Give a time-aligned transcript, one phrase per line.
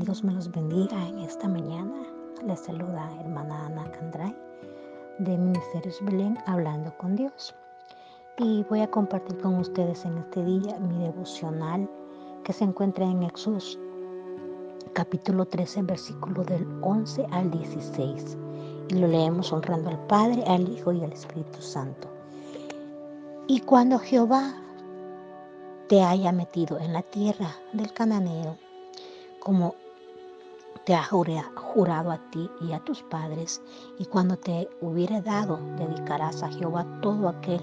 [0.00, 1.92] Dios me los bendiga en esta mañana.
[2.46, 4.34] Les saluda hermana Ana Candray
[5.18, 7.54] de Ministerios Belén hablando con Dios.
[8.38, 11.86] Y voy a compartir con ustedes en este día mi devocional
[12.44, 13.58] que se encuentra en Éxodo
[14.94, 18.38] capítulo 13, versículo del 11 al 16.
[18.88, 22.08] Y lo leemos honrando al Padre, al Hijo y al Espíritu Santo.
[23.48, 24.54] Y cuando Jehová
[25.88, 28.56] te haya metido en la tierra del cananeo,
[29.40, 29.74] como
[30.90, 33.62] te ha jurado a ti y a tus padres,
[34.00, 37.60] y cuando te hubiere dado, dedicarás a Jehová todo aquel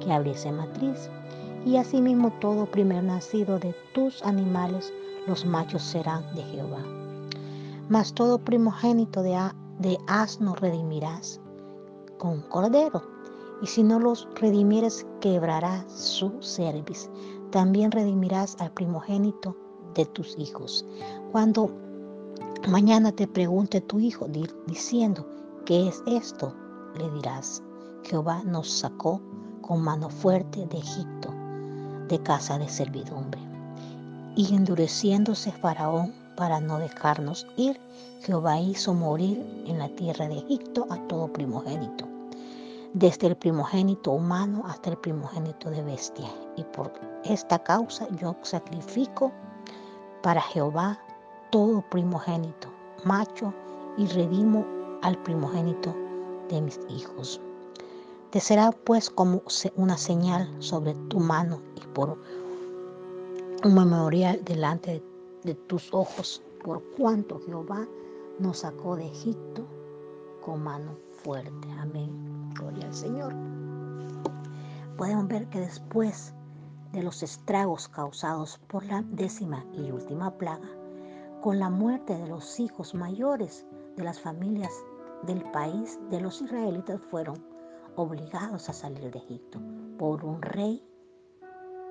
[0.00, 1.08] que abriese matriz,
[1.64, 4.92] y asimismo todo primer nacido de tus animales,
[5.28, 6.82] los machos serán de Jehová.
[7.88, 9.38] Mas todo primogénito de,
[10.08, 11.40] asno redimirás
[12.18, 13.00] con cordero,
[13.62, 17.08] y si no los redimieres, quebrarás su cerviz.
[17.52, 19.54] También redimirás al primogénito
[19.94, 20.84] de tus hijos.
[21.30, 21.85] Cuando
[22.66, 24.26] mañana te pregunte tu hijo
[24.66, 25.26] diciendo,
[25.64, 26.54] ¿qué es esto?
[26.96, 27.62] Le dirás,
[28.04, 29.20] Jehová nos sacó
[29.60, 31.32] con mano fuerte de Egipto,
[32.08, 33.40] de casa de servidumbre.
[34.34, 37.80] Y endureciéndose Faraón para no dejarnos ir,
[38.22, 42.06] Jehová hizo morir en la tierra de Egipto a todo primogénito,
[42.92, 46.28] desde el primogénito humano hasta el primogénito de bestia.
[46.56, 46.92] Y por
[47.24, 49.32] esta causa yo sacrifico
[50.22, 50.98] para Jehová
[51.50, 52.68] todo primogénito,
[53.04, 53.52] macho,
[53.96, 54.64] y redimo
[55.02, 55.94] al primogénito
[56.48, 57.40] de mis hijos.
[58.30, 59.42] Te será pues como
[59.76, 62.18] una señal sobre tu mano y por
[63.64, 65.02] un memorial delante
[65.44, 67.86] de, tus ojos, por cuanto Jehová
[68.38, 69.64] nos sacó de Egipto
[70.44, 71.68] con mano fuerte.
[71.78, 72.52] Amén.
[72.54, 73.32] Gloria al Señor.
[74.96, 76.34] Podemos ver que después
[76.92, 80.68] de los estragos causados por la décima y última plaga,
[81.46, 83.64] con la muerte de los hijos mayores
[83.94, 84.72] de las familias
[85.28, 87.36] del país de los israelitas fueron
[87.94, 89.60] obligados a salir de Egipto
[89.96, 90.84] por un rey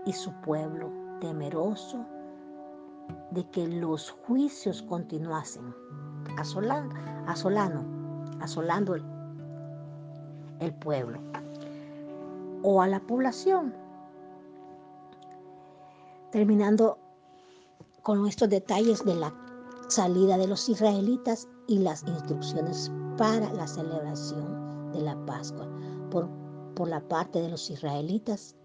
[0.05, 2.05] y su pueblo temeroso
[3.31, 5.73] de que los juicios continuasen,
[6.37, 6.93] asolando,
[8.41, 9.05] asolando el,
[10.59, 11.21] el pueblo
[12.61, 13.73] o a la población.
[16.33, 16.97] Terminando
[18.03, 19.44] con estos detalles de la
[19.87, 25.67] salida de los israelitas y las instrucciones para la celebración de la Pascua
[26.11, 26.29] por,
[26.75, 28.55] por la parte de los israelitas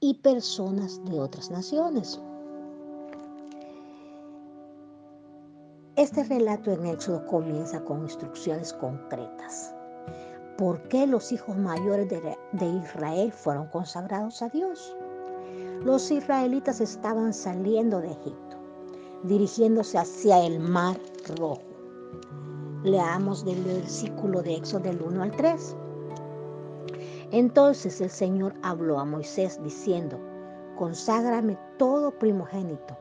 [0.00, 2.20] y personas de otras naciones.
[5.96, 9.74] Este relato en Éxodo comienza con instrucciones concretas.
[10.56, 14.96] ¿Por qué los hijos mayores de, de Israel fueron consagrados a Dios?
[15.84, 18.51] los israelitas estaban saliendo de Egipto,
[19.24, 20.96] dirigiéndose hacia el mar
[21.38, 21.62] rojo.
[22.82, 25.76] Leamos del versículo de Éxodo del 1 al 3.
[27.30, 30.18] Entonces el Señor habló a Moisés diciendo,
[30.76, 32.96] conságrame todo primogénito,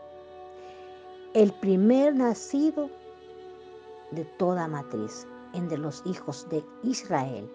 [1.34, 2.90] el primer nacido
[4.12, 7.50] de toda matriz, entre los hijos de Israel,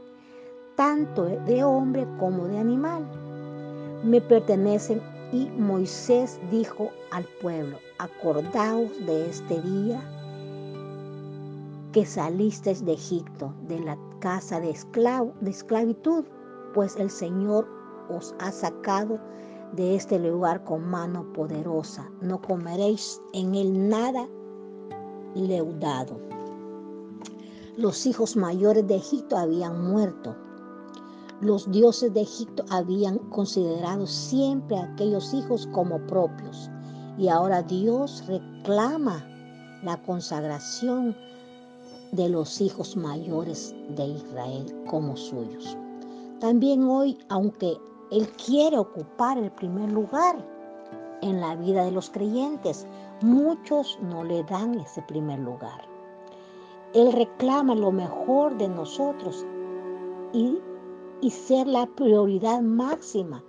[0.75, 3.07] tanto de hombre como de animal.
[4.05, 5.01] Me pertenecen
[5.37, 10.01] y Moisés dijo al pueblo, acordaos de este día
[11.93, 16.25] que salisteis de Egipto, de la casa de, esclavo, de esclavitud,
[16.73, 17.69] pues el Señor
[18.09, 19.19] os ha sacado
[19.73, 22.11] de este lugar con mano poderosa.
[22.23, 24.27] No comeréis en él nada
[25.35, 26.19] leudado.
[27.77, 30.35] Los hijos mayores de Egipto habían muerto
[31.41, 36.71] los dioses de Egipto habían considerado siempre a aquellos hijos como propios
[37.19, 39.23] y ahora Dios reclama
[39.83, 41.15] la consagración
[42.13, 45.77] de los hijos mayores de Israel como suyos.
[46.41, 47.77] También hoy, aunque
[48.11, 50.37] Él quiere ocupar el primer lugar
[51.21, 52.87] en la vida de los creyentes,
[53.21, 55.83] muchos no le dan ese primer lugar.
[56.95, 59.45] Él reclama lo mejor de nosotros
[60.33, 60.59] y
[61.21, 63.43] y ser la prioridad máxima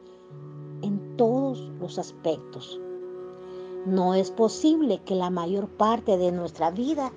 [0.81, 2.79] en todos los aspectos.
[3.85, 7.11] No es posible que la mayor parte de nuestra vida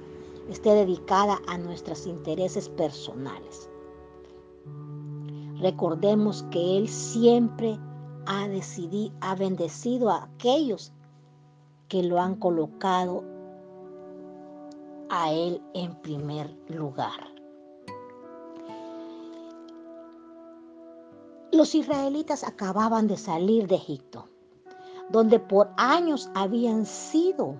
[0.48, 3.68] esté dedicada a nuestros intereses personales.
[5.60, 7.78] Recordemos que Él siempre
[8.26, 10.92] ha, decidido, ha bendecido a aquellos
[11.88, 13.24] que lo han colocado
[15.10, 17.39] a Él en primer lugar.
[21.52, 24.28] Los israelitas acababan de salir de Egipto,
[25.10, 27.56] donde por años habían sido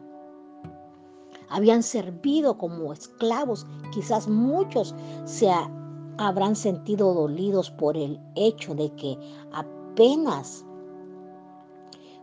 [1.50, 3.66] habían servido como esclavos.
[3.92, 4.94] Quizás muchos
[5.24, 5.50] se
[6.16, 9.18] habrán sentido dolidos por el hecho de que
[9.52, 10.64] apenas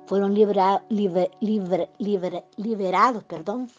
[0.06, 0.84] fueron liberados
[3.26, 3.70] perdón,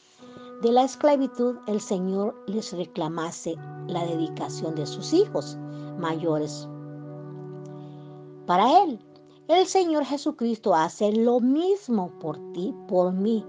[0.62, 3.56] de la esclavitud, el Señor les reclamase
[3.86, 5.56] la dedicación de sus hijos
[5.98, 6.68] mayores.
[8.48, 8.98] Para Él,
[9.48, 13.44] el Señor Jesucristo hace lo mismo por ti, por mí.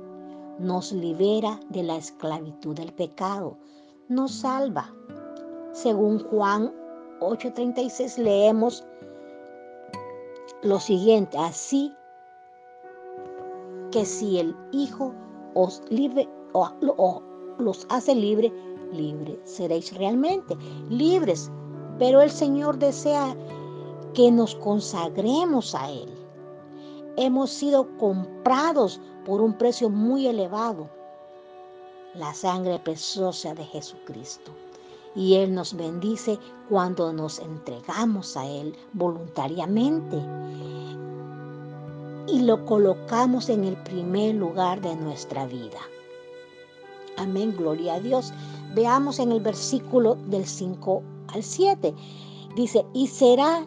[0.58, 3.56] Nos libera de la esclavitud del pecado,
[4.10, 4.94] nos salva.
[5.72, 6.74] Según Juan
[7.22, 8.84] 8:36 leemos
[10.64, 11.94] lo siguiente, así
[13.92, 15.14] que si el Hijo
[15.54, 17.24] os libre o,
[17.58, 18.52] los hace libre,
[18.92, 20.58] libre seréis realmente
[20.90, 21.50] libres.
[22.00, 23.34] Pero el Señor desea
[24.14, 26.10] que nos consagremos a Él.
[27.18, 30.90] Hemos sido comprados por un precio muy elevado,
[32.16, 34.52] la sangre preciosa de Jesucristo.
[35.16, 36.38] Y Él nos bendice
[36.70, 40.18] cuando nos entregamos a Él voluntariamente
[42.32, 45.80] y lo colocamos en el primer lugar de nuestra vida.
[47.18, 48.32] Amén, gloria a Dios.
[48.76, 51.04] Veamos en el versículo del 5
[51.34, 51.94] al 7.
[52.56, 53.66] Dice, y será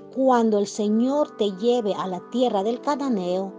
[0.00, 3.52] cuando el Señor te lleve a la tierra del cananeo,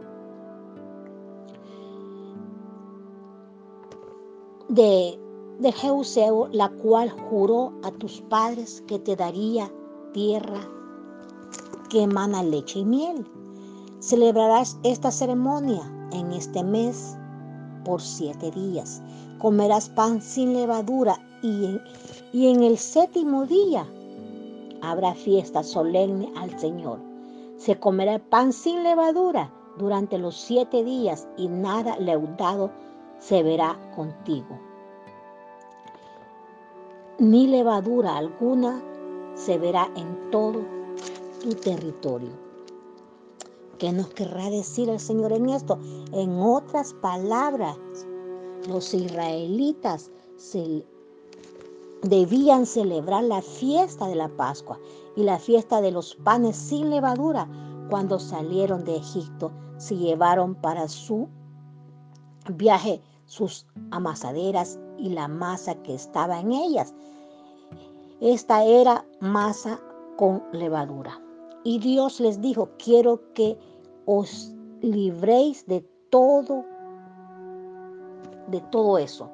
[4.70, 5.20] de,
[5.60, 9.72] de Jeuseo, la cual juró a tus padres que te daría
[10.14, 10.68] tierra
[11.90, 13.26] que emana leche y miel.
[14.00, 15.82] Celebrarás esta ceremonia
[16.12, 17.16] en este mes
[17.86, 19.02] por siete días.
[19.40, 21.82] Comerás pan sin levadura y en,
[22.32, 23.86] y en el séptimo día
[24.84, 27.00] habrá fiesta solemne al Señor.
[27.58, 32.72] Se comerá pan sin levadura durante los siete días y nada leudado
[33.20, 34.60] se verá contigo.
[37.18, 38.84] Ni levadura alguna
[39.36, 40.66] se verá en todo
[41.42, 42.32] tu territorio.
[43.78, 45.80] ¿Qué nos querrá decir el Señor en esto?
[46.12, 47.78] En otras palabras,
[48.68, 50.12] los israelitas
[52.04, 54.80] debían celebrar la fiesta de la Pascua
[55.16, 57.48] y la fiesta de los panes sin levadura
[57.90, 59.52] cuando salieron de Egipto.
[59.78, 61.28] Se llevaron para su
[62.50, 66.94] viaje sus amasaderas y la masa que estaba en ellas.
[68.20, 69.80] Esta era masa
[70.18, 71.20] con levadura.
[71.64, 73.58] Y Dios les dijo, quiero que
[74.06, 76.66] os libréis de todo
[78.48, 79.30] de todo eso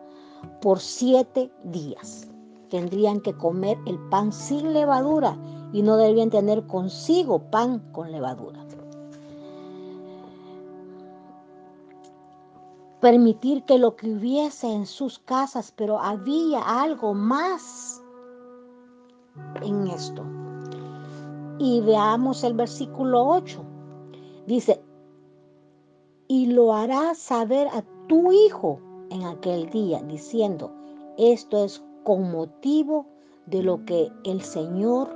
[0.62, 2.29] por siete días.
[2.70, 5.38] Tendrían que comer el pan sin levadura
[5.74, 8.66] y no debían tener consigo pan con levadura.
[13.00, 18.02] Permitir que lo que hubiese en sus casas, pero había algo más
[19.62, 20.26] en esto.
[21.60, 23.64] Y veamos el versículo 8.
[24.48, 24.84] Dice,
[26.28, 30.72] y lo hará saber a tu hijo en aquel día, diciendo,
[31.18, 33.06] esto es con motivo
[33.46, 35.10] de lo que el Señor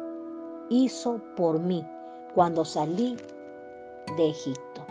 [0.70, 1.86] hizo por mí
[2.34, 3.16] cuando salí
[4.18, 4.82] de Egipto.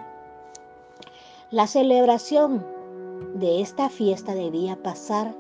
[1.50, 2.64] La celebración
[3.34, 5.34] de esta fiesta debía pasar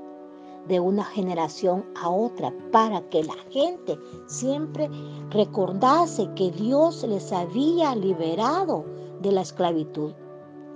[0.68, 4.88] de una generación a otra para que la gente siempre
[5.30, 8.84] recordase que Dios les había liberado
[9.20, 10.12] de la esclavitud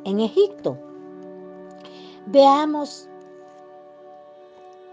[0.05, 0.77] en Egipto.
[2.27, 3.09] Veamos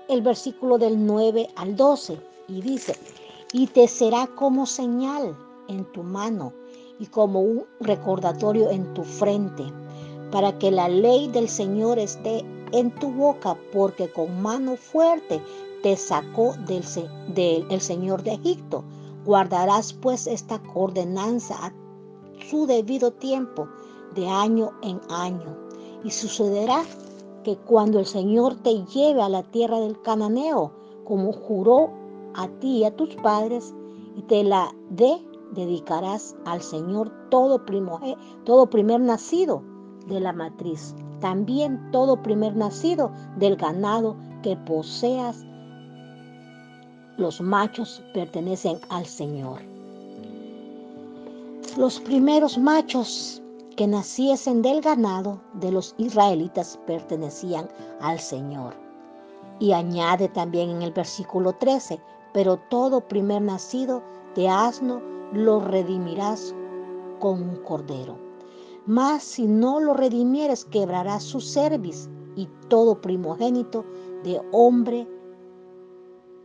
[0.08, 2.96] el versículo del 9 al 12 y dice,
[3.52, 5.36] y te será como señal
[5.68, 6.54] en tu mano
[7.00, 9.64] y como un recordatorio en tu frente,
[10.32, 15.42] para que la ley del Señor esté en tu boca, porque con mano fuerte
[15.84, 16.84] te sacó del,
[17.36, 18.84] del Señor de Egipto.
[19.26, 21.74] Guardarás pues esta ordenanza a
[22.50, 23.68] su debido tiempo,
[24.16, 25.58] de año en año.
[26.04, 26.84] Y sucederá
[27.44, 30.72] que cuando el Señor te lleve a la tierra del cananeo,
[31.04, 31.90] como juró
[32.34, 33.74] a ti y a tus padres,
[34.16, 35.22] y te la dé,
[35.52, 37.62] dedicarás al Señor todo,
[38.44, 39.62] todo primer nacido
[40.08, 45.46] de la matriz, también todo primer nacido del ganado que poseas.
[47.18, 49.60] Los machos pertenecen al Señor.
[51.78, 53.43] Los primeros machos
[53.76, 57.68] que naciesen del ganado de los israelitas pertenecían
[58.02, 58.74] al Señor.
[59.60, 62.00] Y añade también en el versículo 13,
[62.34, 64.04] pero todo primer nacido
[64.36, 65.02] de asno
[65.32, 66.54] lo redimirás
[67.20, 68.18] con un cordero.
[68.86, 73.86] Mas si no lo redimieres, quebrarás su cerviz y todo primogénito
[74.24, 75.08] de hombre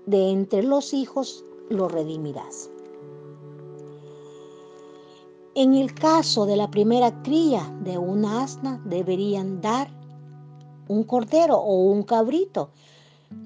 [0.06, 2.70] de entre los hijos lo redimirás.
[5.58, 9.90] En el caso de la primera cría de una asna, deberían dar
[10.86, 12.70] un cordero o un cabrito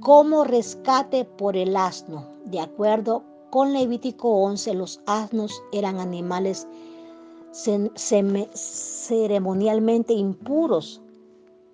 [0.01, 2.29] como rescate por el asno.
[2.45, 6.69] De acuerdo con Levítico 11, los asnos eran animales
[7.55, 11.01] ceremonialmente impuros,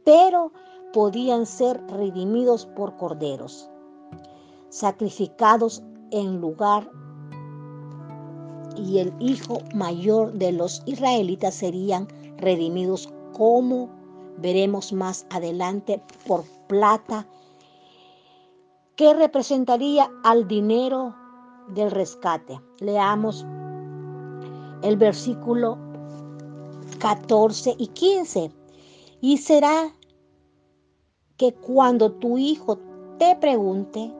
[0.04, 0.52] pero
[0.92, 3.68] podían ser redimidos por corderos,
[4.68, 6.88] sacrificados en lugar
[8.78, 12.08] y el hijo mayor de los israelitas serían
[12.38, 13.88] redimidos como
[14.38, 17.26] veremos más adelante por plata
[18.96, 21.14] que representaría al dinero
[21.68, 22.60] del rescate.
[22.80, 23.46] Leamos
[24.82, 25.78] el versículo
[26.98, 28.50] 14 y 15.
[29.20, 29.92] Y será
[31.36, 32.78] que cuando tu hijo
[33.18, 34.12] te pregunte,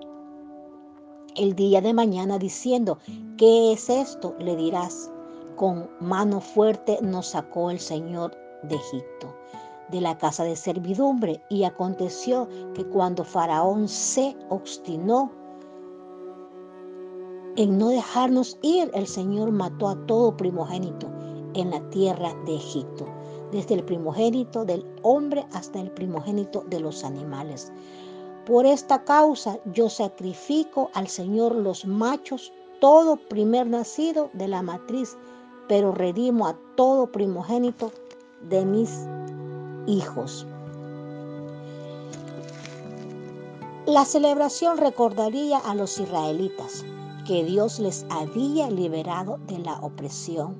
[1.38, 2.98] el día de mañana diciendo,
[3.36, 4.34] ¿qué es esto?
[4.40, 5.10] Le dirás,
[5.56, 9.34] con mano fuerte nos sacó el Señor de Egipto,
[9.90, 11.40] de la casa de servidumbre.
[11.48, 15.30] Y aconteció que cuando Faraón se obstinó
[17.56, 21.08] en no dejarnos ir, el Señor mató a todo primogénito
[21.54, 23.06] en la tierra de Egipto,
[23.52, 27.72] desde el primogénito del hombre hasta el primogénito de los animales.
[28.48, 32.50] Por esta causa yo sacrifico al Señor los machos,
[32.80, 35.18] todo primer nacido de la matriz,
[35.68, 37.92] pero redimo a todo primogénito
[38.40, 38.90] de mis
[39.86, 40.46] hijos.
[43.84, 46.86] La celebración recordaría a los israelitas
[47.26, 50.56] que Dios les había liberado de la opresión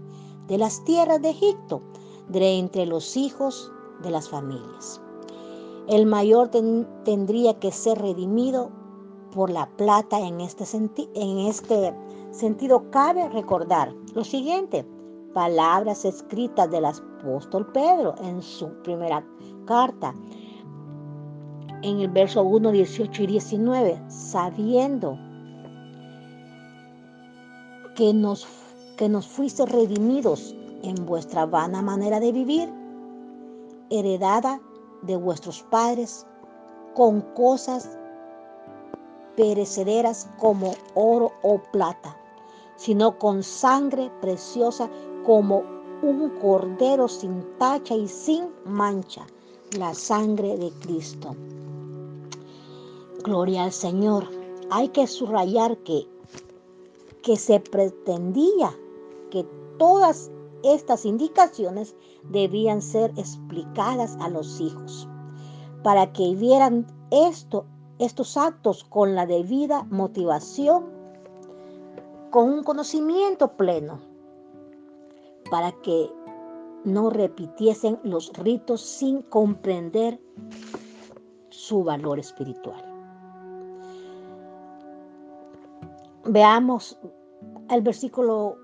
[0.47, 1.81] de las tierras de Egipto,
[2.29, 5.01] de entre los hijos de las familias.
[5.89, 8.71] El mayor tendría que ser redimido
[9.35, 10.65] por la plata en este,
[11.15, 11.95] en este
[12.31, 12.91] sentido.
[12.91, 14.85] Cabe recordar lo siguiente,
[15.33, 19.25] palabras escritas del apóstol Pedro en su primera
[19.65, 20.15] carta,
[21.81, 25.19] en el verso 1, 18 y 19, sabiendo
[27.95, 28.47] que nos,
[28.99, 32.69] que nos fuiste redimidos en vuestra vana manera de vivir,
[33.89, 34.61] heredada
[35.03, 36.27] de vuestros padres
[36.95, 37.99] con cosas
[39.37, 42.17] perecederas como oro o plata,
[42.77, 44.91] sino con sangre preciosa
[45.25, 45.63] como
[46.03, 49.27] un cordero sin tacha y sin mancha,
[49.77, 51.37] la sangre de Cristo.
[53.23, 54.25] Gloria al Señor.
[54.71, 56.07] Hay que subrayar que,
[57.23, 58.77] que se pretendía
[59.31, 59.47] que
[59.79, 60.31] todas
[60.63, 65.09] estas indicaciones debían ser explicadas a los hijos
[65.83, 67.65] para que vieran esto,
[67.99, 70.87] estos actos con la debida motivación,
[72.31, 74.01] con un conocimiento pleno,
[75.51, 76.11] para que
[76.85, 80.21] no repitiesen los ritos sin comprender
[81.51, 82.85] su valor espiritual.
[86.25, 86.99] Veamos
[87.71, 88.57] el versículo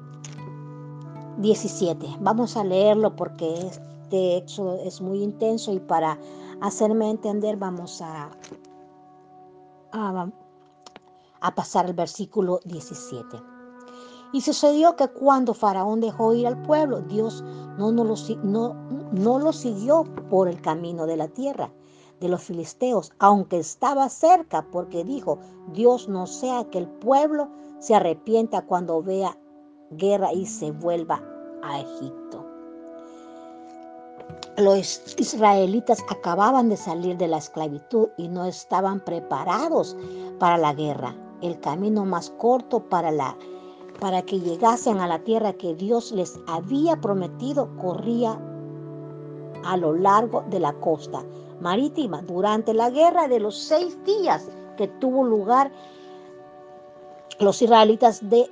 [1.39, 2.17] 17.
[2.21, 6.19] Vamos a leerlo porque este éxodo es muy intenso y para
[6.61, 8.31] hacerme entender vamos a,
[9.93, 13.41] a, pasar el versículo 17.
[14.33, 17.43] Y sucedió que cuando Faraón dejó ir al pueblo, Dios
[17.79, 18.75] no, no, lo, no,
[19.13, 21.71] no lo siguió por el camino de la tierra
[22.21, 25.39] de los filisteos, aunque estaba cerca, porque dijo,
[25.73, 27.49] Dios no sea que el pueblo
[27.79, 29.37] se arrepienta cuando vea
[29.91, 31.23] guerra y se vuelva
[31.63, 32.45] a Egipto.
[34.57, 39.97] Los israelitas acababan de salir de la esclavitud y no estaban preparados
[40.39, 41.17] para la guerra.
[41.43, 43.37] El camino más corto para la
[44.01, 48.39] para que llegasen a la tierra que Dios les había prometido corría
[49.65, 51.25] a lo largo de la costa
[51.61, 55.71] marítima durante la guerra de los seis días que tuvo lugar
[57.39, 58.51] los israelitas de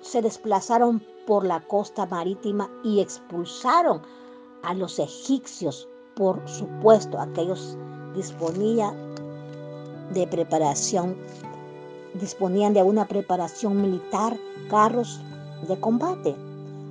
[0.00, 4.02] se desplazaron por la costa marítima y expulsaron
[4.62, 5.88] a los egipcios.
[6.16, 7.76] Por supuesto, aquellos
[8.14, 8.94] disponían
[10.12, 11.16] de preparación,
[12.14, 14.36] disponían de una preparación militar,
[14.68, 15.20] carros
[15.68, 16.34] de combate,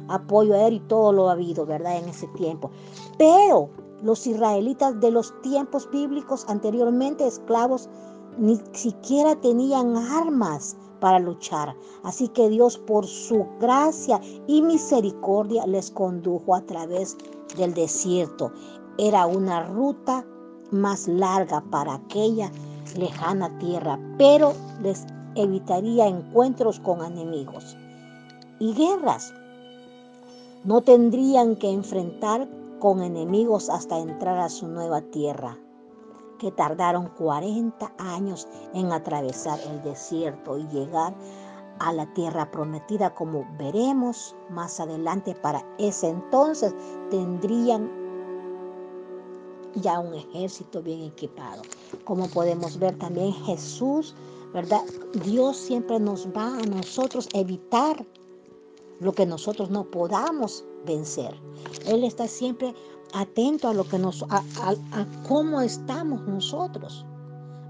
[0.08, 1.98] apoyo aéreo y todo lo ha habido, ¿verdad?
[1.98, 2.72] En ese tiempo.
[3.18, 3.70] Pero
[4.02, 7.90] los israelitas de los tiempos bíblicos anteriormente esclavos
[8.38, 11.76] ni siquiera tenían armas para luchar.
[12.04, 17.18] Así que Dios por su gracia y misericordia les condujo a través
[17.58, 18.52] del desierto.
[18.98, 20.26] Era una ruta
[20.72, 22.52] más larga para aquella
[22.98, 27.78] lejana tierra, pero les evitaría encuentros con enemigos
[28.60, 29.34] y guerras.
[30.64, 32.48] No tendrían que enfrentar
[32.80, 35.58] con enemigos hasta entrar a su nueva tierra,
[36.40, 41.14] que tardaron 40 años en atravesar el desierto y llegar
[41.80, 45.36] a la tierra prometida, como veremos más adelante.
[45.36, 46.74] Para ese entonces
[47.12, 47.90] tendrían
[49.76, 51.62] ya un ejército bien equipado.
[52.04, 54.16] Como podemos ver también Jesús,
[54.54, 54.82] ¿verdad?
[55.24, 58.06] Dios siempre nos va a nosotros evitar
[59.00, 61.36] lo que nosotros no podamos vencer.
[61.86, 62.74] Él está siempre
[63.14, 64.44] atento a lo que nos, a,
[65.28, 67.06] cómo estamos nosotros,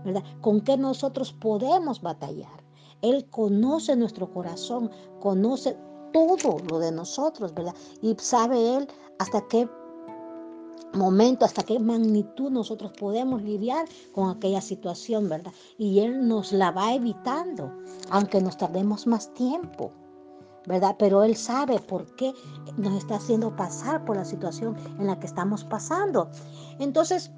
[0.06, 0.24] ¿verdad?
[0.42, 2.64] Con qué nosotros podemos batallar.
[3.02, 5.78] Él conoce nuestro corazón, conoce
[6.12, 7.76] todo lo de nosotros, ¿verdad?
[8.02, 8.88] Y sabe Él
[9.20, 9.70] hasta qué
[10.94, 15.54] momento, hasta qué magnitud nosotros podemos lidiar con aquella situación, ¿verdad?
[15.78, 17.72] Y Él nos la va evitando,
[18.10, 19.92] aunque nos tardemos más tiempo.
[20.70, 20.96] ¿Verdad?
[21.00, 22.32] Pero Él sabe por qué
[22.78, 26.30] nos está haciendo pasar por la situación en la que estamos pasando.
[26.78, 27.32] Entonces,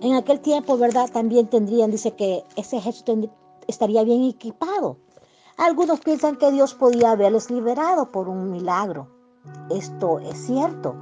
[0.00, 1.10] en aquel tiempo, ¿verdad?
[1.12, 3.28] También tendrían, dice que ese ejército
[3.66, 4.98] estaría bien equipado.
[5.56, 9.08] Algunos piensan que Dios podía haberles liberado por un milagro.
[9.68, 10.94] Esto es cierto.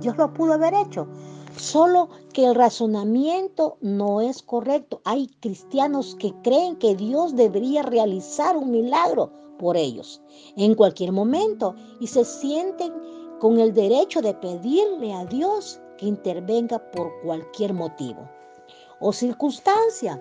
[0.00, 1.06] Dios lo pudo haber hecho.
[1.56, 5.00] Solo que el razonamiento no es correcto.
[5.04, 10.20] Hay cristianos que creen que Dios debería realizar un milagro por ellos
[10.56, 12.92] en cualquier momento y se sienten
[13.38, 18.28] con el derecho de pedirle a Dios que intervenga por cualquier motivo
[19.00, 20.20] o circunstancia.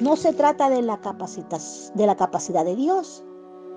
[0.00, 0.98] No se trata de la,
[1.94, 3.22] de la capacidad de Dios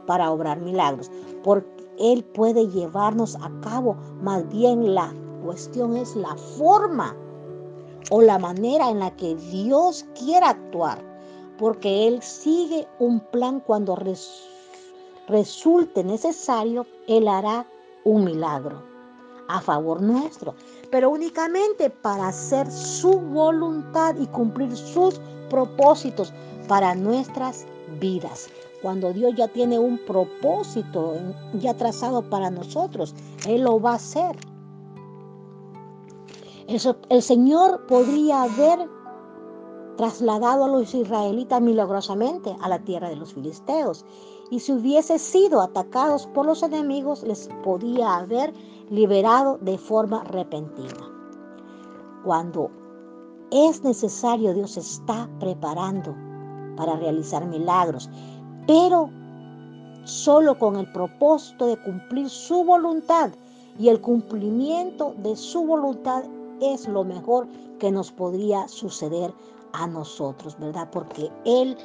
[0.07, 1.11] para obrar milagros,
[1.43, 1.67] porque
[1.99, 5.13] Él puede llevarnos a cabo más bien la
[5.45, 7.15] cuestión es la forma
[8.09, 10.99] o la manera en la que Dios quiera actuar,
[11.57, 13.95] porque Él sigue un plan cuando
[15.27, 17.65] resulte necesario, Él hará
[18.03, 18.83] un milagro
[19.47, 20.55] a favor nuestro,
[20.89, 26.33] pero únicamente para hacer su voluntad y cumplir sus propósitos
[26.67, 27.65] para nuestras
[27.99, 28.49] vidas.
[28.81, 31.15] Cuando Dios ya tiene un propósito
[31.59, 33.13] ya trazado para nosotros,
[33.47, 34.35] Él lo va a hacer.
[36.67, 38.89] El, Señor podría haber
[39.97, 44.03] trasladado a los israelitas milagrosamente a la tierra de los filisteos.
[44.49, 48.53] Y si hubiese sido atacados por los enemigos, les podía haber
[48.89, 51.11] liberado de forma repentina.
[52.23, 52.71] Cuando
[53.51, 56.15] es necesario, Dios está preparando
[56.75, 58.09] para realizar milagros,
[58.65, 59.09] pero
[60.03, 63.31] solo con el propósito de cumplir su voluntad
[63.77, 66.23] y el cumplimiento de su voluntad
[66.61, 67.47] es lo mejor
[67.79, 69.33] que nos podría suceder
[69.73, 70.89] a nosotros, ¿verdad?
[70.91, 71.77] Porque Él,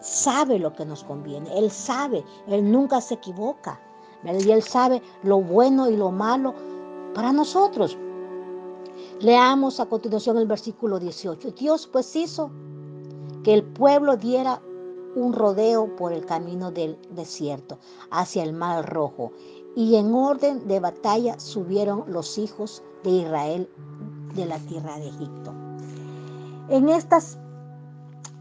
[0.00, 3.80] sabe lo que nos conviene, Él sabe, Él nunca se equivoca,
[4.22, 4.40] ¿verdad?
[4.44, 6.54] Y Él sabe lo bueno y lo malo
[7.14, 7.98] para nosotros.
[9.20, 11.52] Leamos a continuación el versículo 18.
[11.52, 12.50] Dios pues hizo
[13.42, 14.60] que el pueblo diera
[15.14, 17.78] un rodeo por el camino del desierto
[18.10, 19.32] hacia el mar rojo
[19.74, 23.68] y en orden de batalla subieron los hijos de Israel
[24.34, 25.52] de la tierra de Egipto.
[26.68, 27.38] En estas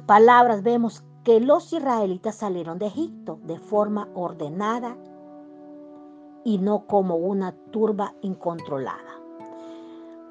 [0.06, 4.98] palabras vemos que los israelitas salieron de Egipto de forma ordenada
[6.44, 9.20] y no como una turba incontrolada,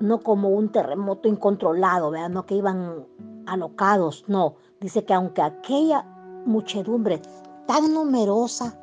[0.01, 2.31] no como un terremoto incontrolado, ¿verdad?
[2.31, 3.07] no que iban
[3.47, 6.05] alocados, no, dice que aunque aquella
[6.47, 7.21] muchedumbre
[7.67, 8.81] tan numerosa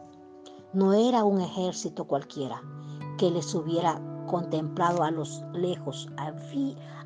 [0.73, 2.61] no era un ejército cualquiera
[3.17, 6.07] que les hubiera contemplado a los lejos.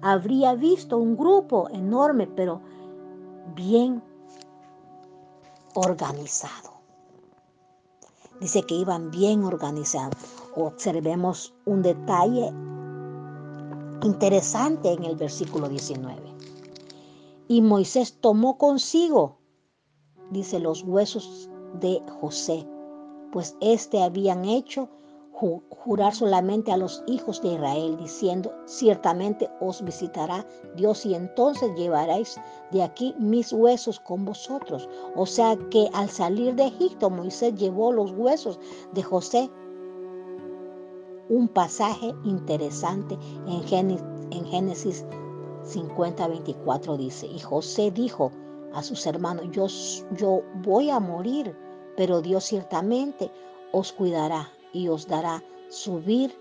[0.01, 2.61] Habría visto un grupo enorme, pero
[3.55, 4.03] bien
[5.75, 6.71] organizado.
[8.41, 10.17] Dice que iban bien organizados.
[10.55, 12.51] Observemos un detalle
[14.03, 16.19] interesante en el versículo 19.
[17.47, 19.37] Y Moisés tomó consigo,
[20.31, 22.67] dice, los huesos de José,
[23.31, 24.89] pues éste habían hecho
[25.31, 32.39] jurar solamente a los hijos de Israel, diciendo, ciertamente os visitará Dios y entonces llevaréis
[32.71, 34.87] de aquí mis huesos con vosotros.
[35.15, 38.59] O sea que al salir de Egipto, Moisés llevó los huesos
[38.93, 39.49] de José.
[41.29, 43.17] Un pasaje interesante
[43.47, 43.97] en
[44.31, 45.05] en Génesis
[45.63, 48.31] 50, 24 dice, y José dijo
[48.73, 49.67] a sus hermanos, yo,
[50.17, 51.55] yo voy a morir,
[51.97, 53.31] pero Dios ciertamente
[53.71, 56.35] os cuidará y os dará subir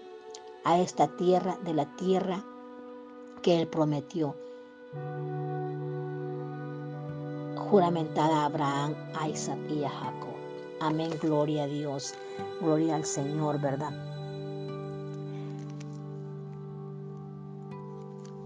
[0.64, 2.45] a esta tierra de la tierra
[3.43, 4.35] que Él prometió.
[7.57, 10.35] Juramentada a Abraham, a Isaac y a Jacob.
[10.81, 12.14] Amén, gloria a Dios,
[12.61, 13.93] gloria al Señor, ¿verdad?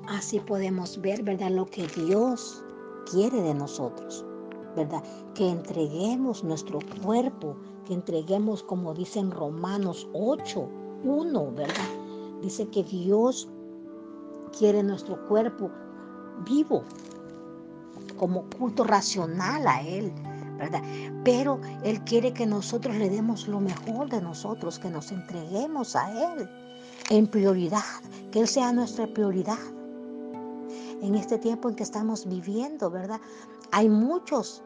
[0.09, 1.51] Así podemos ver, ¿verdad?
[1.51, 2.62] Lo que Dios
[3.11, 4.25] quiere de nosotros,
[4.77, 5.03] ¿verdad?
[5.35, 10.68] Que entreguemos nuestro cuerpo, que entreguemos, como dicen Romanos 8,
[11.05, 11.75] 1, ¿verdad?
[12.42, 13.49] Dice que Dios
[14.59, 15.70] quiere nuestro cuerpo
[16.47, 16.83] vivo,
[18.16, 20.12] como culto racional a Él,
[20.59, 20.83] ¿verdad?
[21.25, 26.35] Pero Él quiere que nosotros le demos lo mejor de nosotros, que nos entreguemos a
[26.35, 26.49] Él
[27.11, 27.83] en prioridad,
[28.31, 29.59] que Él sea nuestra prioridad.
[31.03, 33.20] En este tiempo en que estamos viviendo, ¿verdad?
[33.73, 34.62] Hay muchos,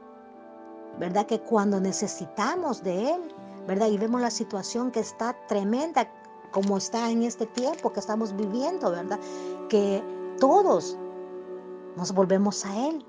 [0.98, 1.26] ¿verdad?
[1.26, 3.34] Que cuando necesitamos de Él,
[3.66, 3.88] ¿verdad?
[3.88, 6.10] Y vemos la situación que está tremenda,
[6.52, 9.20] como está en este tiempo que estamos viviendo, ¿verdad?
[9.68, 10.02] Que
[10.40, 10.98] todos
[11.96, 13.04] nos volvemos a Él.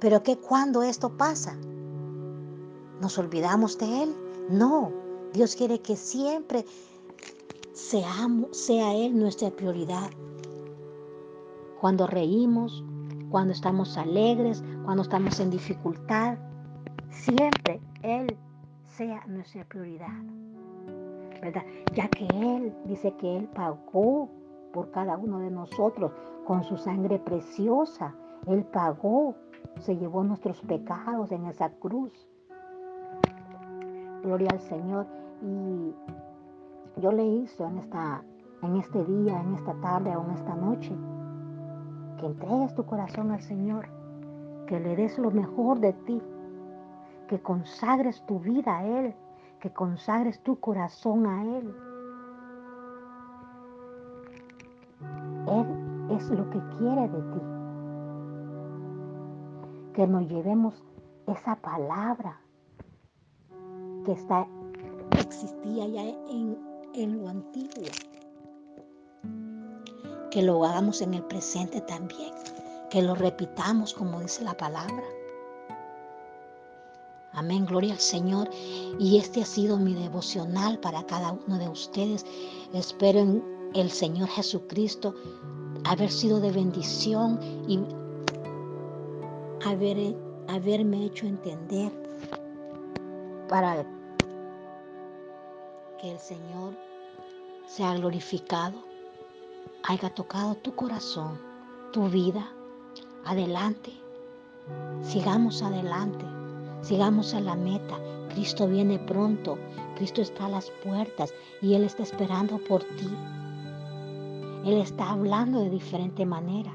[0.00, 1.56] Pero que cuando esto pasa,
[3.00, 4.16] ¿nos olvidamos de Él?
[4.50, 4.92] No,
[5.32, 6.66] Dios quiere que siempre
[7.72, 10.10] sea Él nuestra prioridad.
[11.80, 12.84] Cuando reímos,
[13.30, 16.38] cuando estamos alegres, cuando estamos en dificultad,
[17.14, 18.36] siempre Él
[18.86, 20.12] sea nuestra prioridad.
[21.40, 21.62] ¿Verdad?
[21.94, 24.28] Ya que Él dice que Él pagó
[24.72, 26.12] por cada uno de nosotros
[26.46, 28.14] con su sangre preciosa.
[28.46, 29.34] Él pagó,
[29.80, 32.12] se llevó nuestros pecados en esa cruz.
[34.22, 35.06] Gloria al Señor.
[35.42, 35.94] Y
[37.00, 38.22] yo le hizo en, esta,
[38.62, 40.96] en este día, en esta tarde o en esta noche,
[42.18, 43.88] que entregues tu corazón al Señor,
[44.66, 46.22] que le des lo mejor de ti,
[47.28, 49.14] que consagres tu vida a Él,
[49.60, 51.74] que consagres tu corazón a Él.
[55.46, 57.40] Él es lo que quiere de ti.
[59.94, 60.74] Que nos llevemos
[61.26, 62.40] esa palabra
[64.04, 64.46] que está,
[65.18, 66.58] existía ya en,
[66.94, 67.84] en lo antiguo.
[70.30, 72.34] Que lo hagamos en el presente también.
[72.90, 75.03] Que lo repitamos como dice la palabra.
[77.34, 78.48] Amén, gloria al Señor.
[78.98, 82.24] Y este ha sido mi devocional para cada uno de ustedes.
[82.72, 85.14] Espero en el Señor Jesucristo
[85.84, 87.80] haber sido de bendición y
[89.66, 90.16] haber,
[90.48, 91.92] haberme hecho entender
[93.48, 93.84] para
[96.00, 96.74] que el Señor
[97.66, 98.76] sea glorificado,
[99.82, 101.38] haya tocado tu corazón,
[101.92, 102.48] tu vida.
[103.24, 103.90] Adelante,
[105.02, 106.24] sigamos adelante,
[106.84, 107.98] sigamos a la meta.
[108.34, 109.58] Cristo viene pronto,
[109.96, 113.08] Cristo está a las puertas y Él está esperando por ti.
[114.64, 116.72] Él está hablando de diferente manera.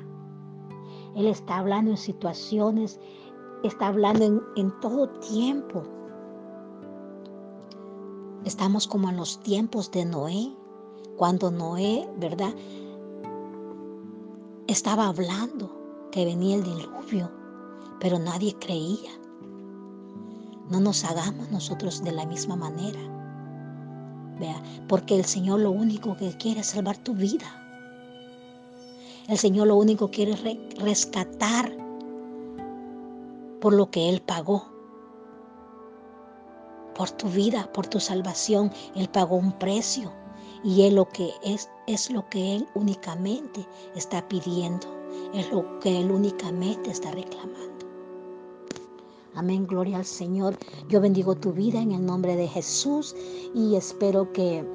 [1.16, 3.00] Él está hablando en situaciones,
[3.64, 5.84] está hablando en, todo tiempo.
[8.46, 10.56] Estamos como en los tiempos de Noé,
[11.18, 12.54] cuando Noé, ¿verdad?
[14.68, 15.70] Estaba hablando
[16.12, 17.30] que venía el diluvio,
[18.00, 19.12] pero nadie creía.
[20.70, 23.00] No nos hagamos nosotros de la misma manera.
[24.40, 27.48] Vea, porque el Señor lo único que quiere es salvar tu vida.
[29.28, 31.72] El Señor lo único que quiere es rescatar
[33.60, 34.66] por lo que Él pagó.
[36.96, 40.12] Por tu vida, por tu salvación, Él pagó un precio.
[40.64, 44.88] Y Él lo que es, es lo que Él únicamente está pidiendo.
[45.34, 47.69] Es lo que Él únicamente está reclamando.
[49.36, 50.58] Amén, gloria al Señor.
[50.88, 53.16] Yo bendigo tu vida en el nombre de Jesús
[53.54, 54.68] y espero que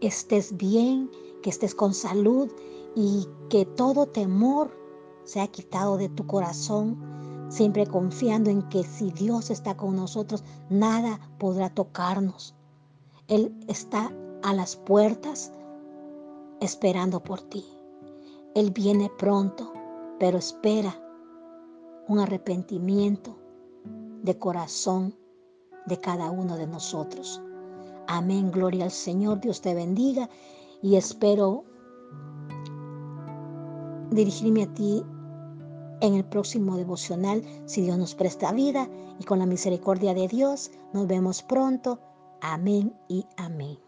[0.00, 1.10] estés bien,
[1.42, 2.50] que estés con salud
[2.94, 4.70] y que todo temor
[5.24, 6.98] sea quitado de tu corazón,
[7.48, 12.54] siempre confiando en que si Dios está con nosotros, nada podrá tocarnos.
[13.26, 14.12] Él está
[14.42, 15.50] a las puertas
[16.60, 17.64] esperando por ti.
[18.54, 19.72] Él viene pronto,
[20.18, 21.05] pero espera
[22.08, 23.36] un arrepentimiento
[24.22, 25.14] de corazón
[25.86, 27.40] de cada uno de nosotros.
[28.06, 30.28] Amén, gloria al Señor, Dios te bendiga
[30.82, 31.64] y espero
[34.10, 35.04] dirigirme a ti
[36.00, 38.88] en el próximo devocional, si Dios nos presta vida
[39.18, 41.98] y con la misericordia de Dios, nos vemos pronto.
[42.42, 43.78] Amén y amén.